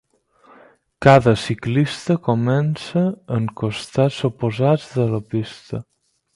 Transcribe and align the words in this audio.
Cada 1.05 1.33
ciclista 1.41 2.17
comença 2.29 3.05
en 3.37 3.47
costats 3.63 4.19
oposats 4.33 4.91
de 4.99 5.09
la 5.17 5.25
pista. 5.35 5.87